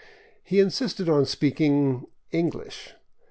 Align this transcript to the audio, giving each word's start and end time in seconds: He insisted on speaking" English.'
He 0.43 0.59
insisted 0.59 1.07
on 1.09 1.27
speaking" 1.27 2.07
English.' 2.31 2.95